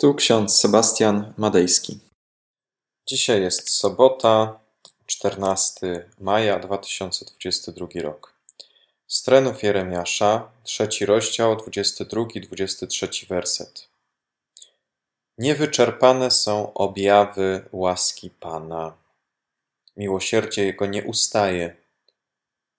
[0.00, 1.98] Tu ksiądz Sebastian Madejski.
[3.06, 4.60] Dzisiaj jest sobota,
[5.06, 8.34] 14 maja 2022 rok.
[9.06, 13.88] Z trenów Jeremiasza, trzeci rozdział, 22-23 werset.
[15.38, 18.96] Niewyczerpane są objawy łaski Pana.
[19.96, 21.76] Miłosierdzie Jego nie ustaje.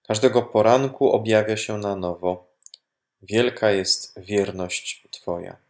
[0.07, 2.47] Każdego poranku objawia się na nowo.
[3.21, 5.68] Wielka jest wierność Twoja.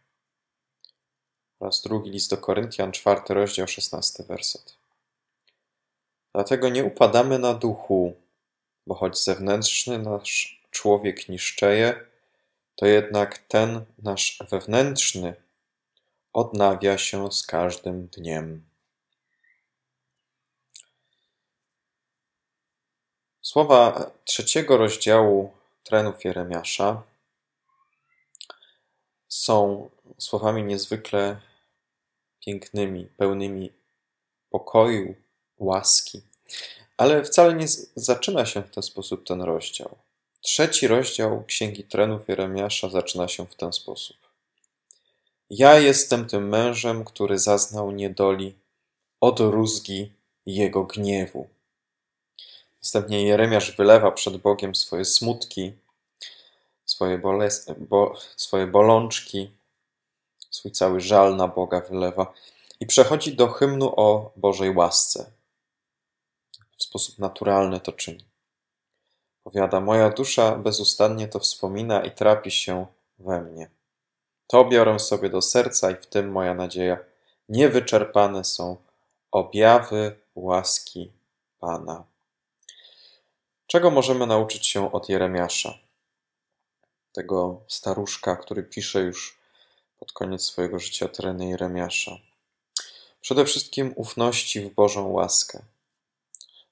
[1.60, 4.76] Oraz drugi list do Koryntian, czwarty rozdział, szesnasty werset.
[6.34, 8.14] Dlatego nie upadamy na duchu,
[8.86, 12.06] bo choć zewnętrzny nasz człowiek niszczeje,
[12.76, 15.34] to jednak ten nasz wewnętrzny
[16.32, 18.64] odnawia się z każdym dniem.
[23.42, 27.02] Słowa trzeciego rozdziału trenów Jeremiasza
[29.28, 31.40] są słowami niezwykle
[32.46, 33.72] pięknymi, pełnymi
[34.50, 35.14] pokoju,
[35.58, 36.22] łaski.
[36.96, 39.96] Ale wcale nie zaczyna się w ten sposób ten rozdział.
[40.40, 44.16] Trzeci rozdział Księgi Trenów Jeremiasza zaczyna się w ten sposób.
[45.50, 48.54] Ja jestem tym mężem, który zaznał niedoli
[49.20, 50.12] od rózgi
[50.46, 51.48] jego gniewu.
[52.82, 55.72] Następnie Jeremiasz wylewa przed Bogiem swoje smutki,
[56.84, 57.20] swoje,
[57.78, 59.50] bo, swoje bolączki,
[60.50, 62.32] swój cały żal na Boga wylewa
[62.80, 65.30] i przechodzi do hymnu o Bożej łasce.
[66.78, 68.24] W sposób naturalny to czyni.
[69.44, 72.86] Powiada, moja dusza bezustannie to wspomina i trapi się
[73.18, 73.70] we mnie.
[74.46, 76.98] To biorę sobie do serca i w tym moja nadzieja.
[77.48, 78.76] Niewyczerpane są
[79.30, 81.12] objawy łaski
[81.58, 82.04] Pana.
[83.66, 85.78] Czego możemy nauczyć się od Jeremiasza?
[87.12, 89.39] Tego staruszka, który pisze już
[90.00, 92.18] pod koniec swojego życia tereny Jeremiasza.
[93.20, 95.62] Przede wszystkim ufności w Bożą łaskę.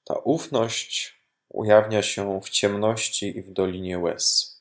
[0.03, 4.55] Ta ufność ujawnia się w ciemności i w dolinie łez.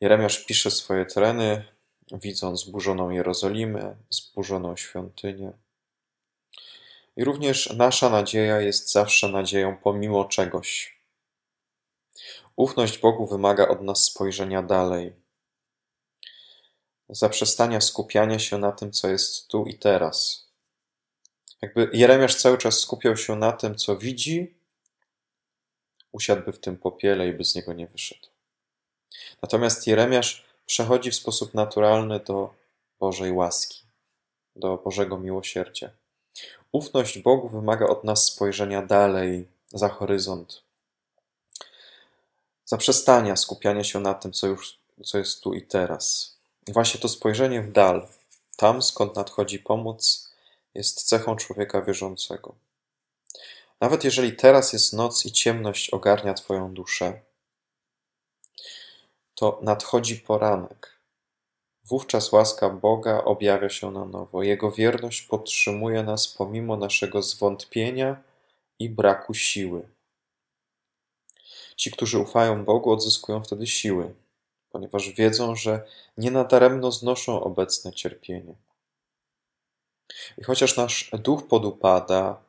[0.00, 1.64] Jeremiasz pisze swoje tereny,
[2.12, 5.52] widząc zburzoną Jerozolimę, zburzoną świątynię.
[7.16, 10.98] I również nasza nadzieja jest zawsze nadzieją pomimo czegoś.
[12.56, 15.12] Ufność Bogu wymaga od nas spojrzenia dalej,
[17.08, 20.46] zaprzestania skupiania się na tym, co jest tu i teraz.
[21.62, 24.54] Jakby Jeremiasz cały czas skupiał się na tym, co widzi,
[26.12, 28.26] usiadłby w tym popiele i by z niego nie wyszedł.
[29.42, 32.54] Natomiast Jeremiasz przechodzi w sposób naturalny do
[33.00, 33.82] Bożej łaski,
[34.56, 35.90] do Bożego miłosierdzia.
[36.72, 40.62] Ufność Bogu wymaga od nas spojrzenia dalej, za horyzont,
[42.64, 46.37] zaprzestania skupiania się na tym, co już co jest tu i teraz.
[46.72, 48.08] Właśnie to spojrzenie w dal,
[48.56, 50.32] tam skąd nadchodzi pomoc,
[50.74, 52.54] jest cechą człowieka wierzącego.
[53.80, 57.20] Nawet jeżeli teraz jest noc i ciemność ogarnia Twoją duszę,
[59.34, 60.98] to nadchodzi poranek.
[61.84, 64.42] Wówczas łaska Boga objawia się na nowo.
[64.42, 68.22] Jego wierność podtrzymuje nas pomimo naszego zwątpienia
[68.78, 69.88] i braku siły.
[71.76, 74.14] Ci, którzy ufają Bogu, odzyskują wtedy siły
[74.70, 75.82] ponieważ wiedzą, że
[76.16, 78.54] nie nadaremno znoszą obecne cierpienie.
[80.38, 82.42] I chociaż nasz duch podupada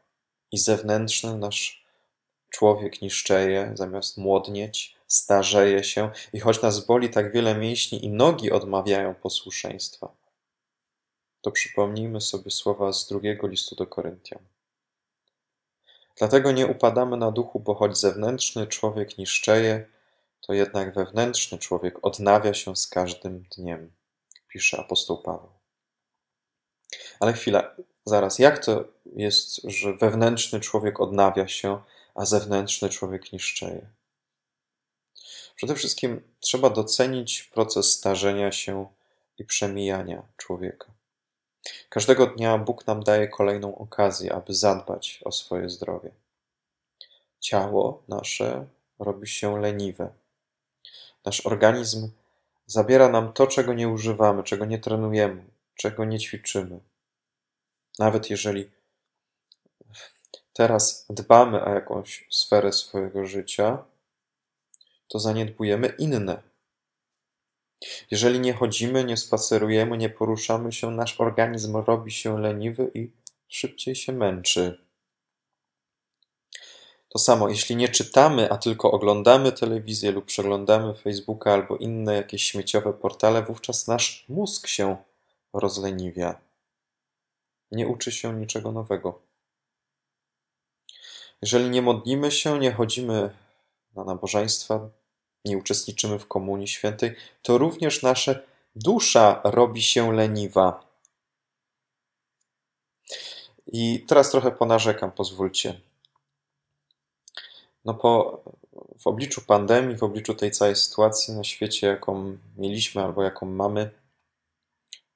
[0.51, 1.85] i zewnętrzny nasz
[2.49, 8.51] człowiek niszczeje, zamiast młodnieć, starzeje się, i choć nas boli tak wiele mięśni i nogi
[8.51, 10.11] odmawiają posłuszeństwa,
[11.41, 14.41] to przypomnijmy sobie słowa z drugiego listu do Koryntian.
[16.17, 19.85] Dlatego nie upadamy na duchu, bo choć zewnętrzny człowiek niszczeje,
[20.41, 23.91] to jednak wewnętrzny człowiek odnawia się z każdym dniem,
[24.47, 25.49] pisze apostoł Paweł.
[27.19, 31.81] Ale chwila, zaraz, jak to jest, że wewnętrzny człowiek odnawia się,
[32.15, 33.89] a zewnętrzny człowiek niszczeje?
[35.55, 38.87] Przede wszystkim trzeba docenić proces starzenia się
[39.37, 40.91] i przemijania człowieka.
[41.89, 46.11] Każdego dnia Bóg nam daje kolejną okazję, aby zadbać o swoje zdrowie.
[47.39, 48.67] Ciało nasze
[48.99, 50.13] robi się leniwe,
[51.29, 52.11] Nasz organizm
[52.65, 55.43] zabiera nam to, czego nie używamy, czego nie trenujemy,
[55.75, 56.79] czego nie ćwiczymy.
[57.99, 58.69] Nawet jeżeli
[60.53, 63.83] teraz dbamy o jakąś sferę swojego życia,
[65.07, 66.41] to zaniedbujemy inne.
[68.11, 73.11] Jeżeli nie chodzimy, nie spacerujemy, nie poruszamy się, nasz organizm robi się leniwy i
[73.47, 74.88] szybciej się męczy.
[77.09, 82.43] To samo, jeśli nie czytamy, a tylko oglądamy telewizję lub przeglądamy Facebooka albo inne jakieś
[82.43, 84.97] śmieciowe portale, wówczas nasz mózg się
[85.53, 86.41] rozleniwia.
[87.71, 89.21] Nie uczy się niczego nowego.
[91.41, 93.35] Jeżeli nie modlimy się, nie chodzimy
[93.95, 94.89] na nabożeństwa,
[95.45, 98.35] nie uczestniczymy w Komunii Świętej, to również nasza
[98.75, 100.89] dusza robi się leniwa.
[103.67, 105.88] I teraz trochę ponarzekam, pozwólcie.
[107.89, 108.43] No po,
[108.99, 113.91] w obliczu pandemii, w obliczu tej całej sytuacji na świecie, jaką mieliśmy albo jaką mamy,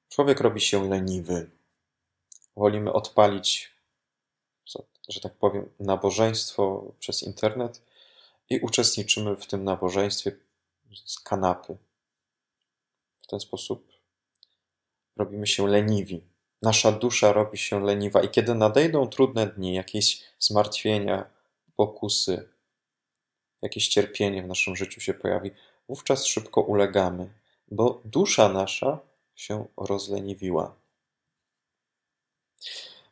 [0.08, 1.50] człowiek robi się leniwy.
[2.56, 3.72] Wolimy odpalić,
[5.08, 7.82] że tak powiem, nabożeństwo przez internet
[8.50, 10.36] i uczestniczymy w tym nabożeństwie
[11.04, 11.76] z kanapy.
[13.22, 13.92] W ten sposób
[15.16, 16.24] robimy się leniwi.
[16.62, 21.30] Nasza dusza robi się leniwa, i kiedy nadejdą trudne dni, jakieś zmartwienia,
[21.76, 22.53] pokusy,
[23.64, 25.50] jakieś cierpienie w naszym życiu się pojawi,
[25.88, 27.28] wówczas szybko ulegamy,
[27.70, 28.98] bo dusza nasza
[29.34, 30.74] się rozleniwiła.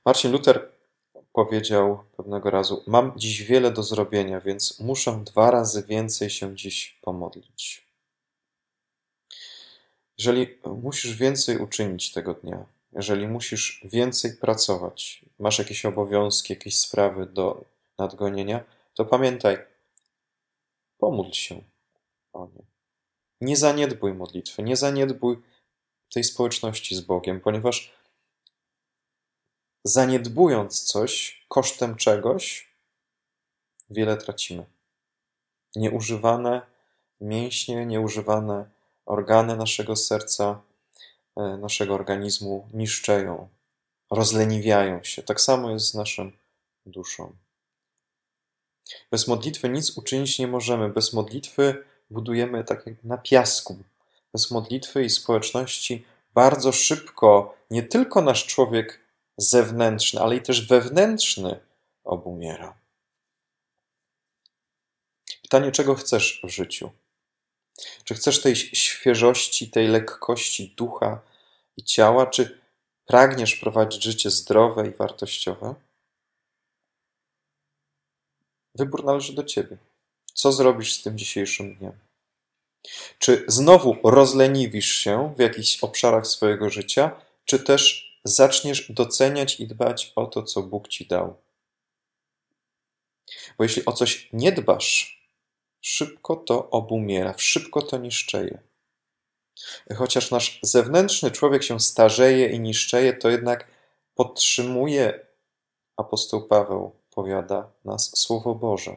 [0.04, 0.68] Marcin Luther
[1.32, 6.98] powiedział pewnego razu: Mam dziś wiele do zrobienia, więc muszę dwa razy więcej się dziś
[7.02, 7.86] pomodlić.
[10.18, 17.26] Jeżeli musisz więcej uczynić tego dnia, jeżeli musisz więcej pracować, masz jakieś obowiązki, jakieś sprawy
[17.26, 17.64] do
[17.98, 18.64] nadgonienia,
[18.94, 19.58] to pamiętaj,
[21.02, 21.62] pomódl się
[22.32, 22.62] o nie.
[23.40, 25.42] Nie zaniedbuj modlitwy, nie zaniedbuj
[26.14, 27.94] tej społeczności z Bogiem, ponieważ
[29.84, 32.68] zaniedbując coś kosztem czegoś,
[33.90, 34.64] wiele tracimy.
[35.76, 36.62] Nieużywane
[37.20, 38.70] mięśnie, nieużywane
[39.06, 40.62] organy naszego serca,
[41.36, 43.48] e, naszego organizmu niszczeją,
[44.10, 45.22] rozleniwiają się.
[45.22, 46.30] Tak samo jest z naszą
[46.86, 47.41] duszą.
[49.10, 50.88] Bez modlitwy nic uczynić nie możemy.
[50.88, 53.78] Bez modlitwy budujemy tak jak na piasku.
[54.32, 59.00] Bez modlitwy i społeczności bardzo szybko nie tylko nasz człowiek
[59.36, 61.60] zewnętrzny, ale i też wewnętrzny
[62.04, 62.74] obumiera.
[65.42, 66.90] Pytanie, czego chcesz w życiu?
[68.04, 71.20] Czy chcesz tej świeżości, tej lekkości ducha
[71.76, 72.60] i ciała, czy
[73.06, 75.74] pragniesz prowadzić życie zdrowe i wartościowe?
[78.74, 79.76] Wybór należy do ciebie.
[80.34, 81.92] Co zrobisz z tym dzisiejszym dniem?
[83.18, 90.12] Czy znowu rozleniwisz się w jakichś obszarach swojego życia, czy też zaczniesz doceniać i dbać
[90.16, 91.36] o to, co Bóg ci dał?
[93.58, 95.22] Bo jeśli o coś nie dbasz,
[95.80, 98.58] szybko to obumiera, szybko to niszczeje.
[99.96, 103.68] Chociaż nasz zewnętrzny człowiek się starzeje i niszczeje, to jednak
[104.14, 105.26] podtrzymuje
[105.96, 108.96] apostoł Paweł powiada nas Słowo Boże.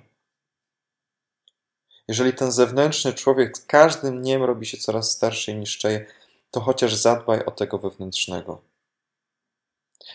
[2.08, 6.06] Jeżeli ten zewnętrzny człowiek z każdym dniem robi się coraz starszy i niszczeje,
[6.52, 8.62] to chociaż zadbaj o tego wewnętrznego.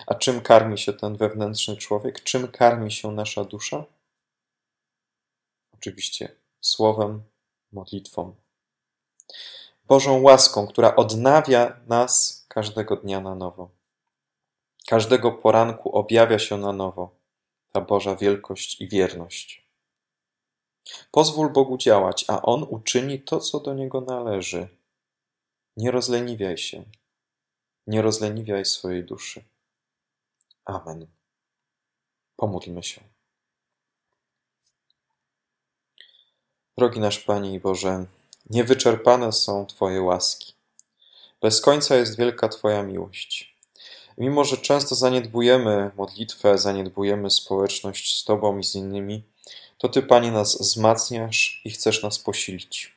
[0.07, 2.23] A czym karmi się ten wewnętrzny człowiek?
[2.23, 3.85] Czym karmi się nasza dusza?
[5.75, 7.23] Oczywiście słowem,
[7.73, 8.35] modlitwą.
[9.85, 13.71] Bożą łaską, która odnawia nas każdego dnia na nowo.
[14.87, 17.20] Każdego poranku objawia się na nowo
[17.73, 19.67] ta Boża wielkość i wierność.
[21.11, 24.69] Pozwól Bogu działać, a On uczyni to, co do Niego należy.
[25.77, 26.85] Nie rozleniwiaj się,
[27.87, 29.45] nie rozleniwiaj swojej duszy.
[30.65, 31.07] Amen.
[32.37, 33.01] Pomódlmy się.
[36.79, 38.07] Drogi nasz Panie i Boże,
[38.51, 40.55] niewyczerpane są Twoje łaski.
[41.43, 43.50] Bez końca jest wielka Twoja miłość.
[44.21, 49.23] Mimo, że często zaniedbujemy modlitwę, zaniedbujemy społeczność z Tobą i z innymi,
[49.79, 52.93] to Ty, Panie, nas wzmacniasz i chcesz nas posilić.